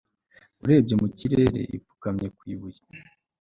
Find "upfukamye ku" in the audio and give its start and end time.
1.77-2.41